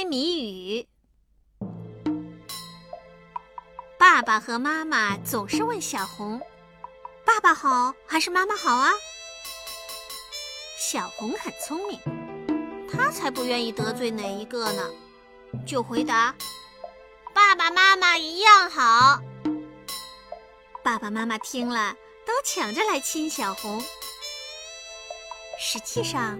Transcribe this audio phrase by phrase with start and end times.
[0.00, 0.88] 猜谜语。
[3.98, 6.40] 爸爸和妈妈总是问小红
[7.22, 8.92] ：“爸爸好还是妈妈好啊？”
[10.80, 12.00] 小红很聪明，
[12.90, 14.90] 她才不愿意得罪哪一个呢，
[15.66, 16.34] 就回答
[17.34, 19.20] ：“爸爸妈妈一样好。”
[20.82, 21.94] 爸爸妈妈听了，
[22.24, 23.84] 都抢着来亲小红。
[25.58, 26.38] 实际上，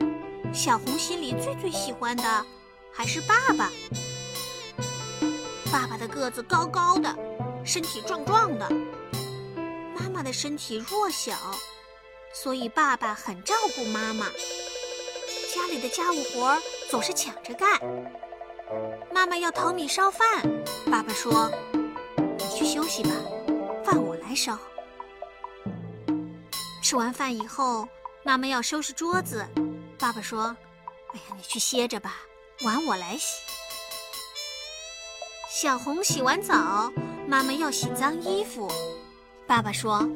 [0.50, 2.46] 小红心里最最喜欢的
[2.92, 3.70] 还是爸爸。
[5.72, 7.14] 爸爸的个子高高的，
[7.64, 8.66] 身体壮壮的；
[9.94, 11.34] 妈妈的身体弱小，
[12.32, 14.26] 所以爸爸很照顾妈妈。
[15.54, 16.58] 家里的家务活
[16.88, 17.80] 总是抢着干。
[19.12, 20.26] 妈妈要淘米烧饭，
[20.90, 21.50] 爸爸说
[22.38, 23.10] ：“你去休息吧，
[23.84, 24.58] 饭我来烧。”
[26.82, 27.88] 吃完饭以后。
[28.22, 29.48] 妈妈要收拾桌子，
[29.98, 30.54] 爸爸说
[31.14, 32.16] ：“哎呀，你去歇着吧，
[32.62, 33.42] 碗我来洗。”
[35.50, 36.92] 小红洗完澡，
[37.26, 38.70] 妈妈要洗脏衣服，
[39.46, 40.08] 爸爸说：“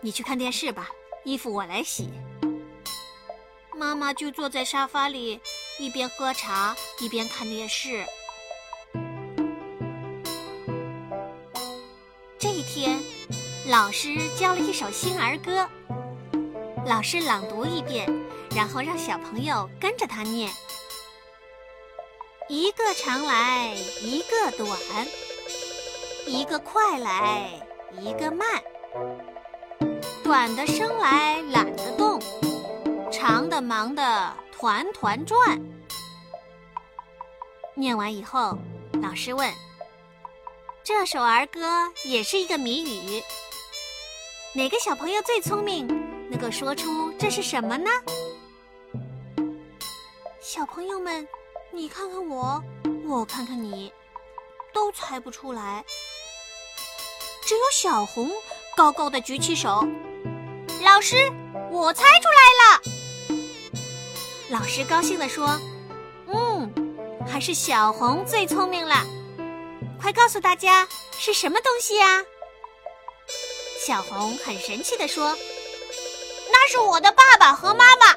[0.00, 0.90] 你去看电视吧，
[1.24, 2.08] 衣服我来洗。”
[3.76, 5.40] 妈妈就坐在沙发里，
[5.78, 8.04] 一边喝茶一边看电视。
[12.38, 13.02] 这一天，
[13.66, 15.68] 老师教了一首新儿歌。
[16.86, 18.06] 老师朗读一遍，
[18.54, 20.52] 然后让小朋友跟着他念：
[22.48, 24.78] 一个长来一个短，
[26.26, 27.48] 一个快来
[27.98, 28.62] 一个慢，
[30.22, 32.20] 短的生来懒得动，
[33.10, 35.58] 长的忙得团团转。
[37.74, 38.58] 念完以后，
[39.02, 39.50] 老师问
[40.84, 43.22] ：“这首儿歌也是一个谜语，
[44.54, 45.86] 哪个小朋友最聪明？”
[46.30, 47.90] 能够说出这是什么呢？
[50.40, 51.26] 小朋友们，
[51.74, 52.62] 你看看我，
[53.04, 53.92] 我看看你，
[54.72, 55.84] 都猜不出来。
[57.44, 58.30] 只有小红
[58.76, 59.84] 高高的举起手，
[60.84, 61.16] 老师，
[61.72, 62.80] 我猜出来了。
[64.50, 65.58] 老师高兴地说
[66.32, 66.72] ：“嗯，
[67.26, 69.04] 还是小红最聪明了。
[70.00, 70.86] 快告诉大家
[71.18, 72.24] 是什么东西呀？”
[73.84, 75.36] 小红很神气地说。
[76.52, 78.16] 那是我的爸爸和妈妈。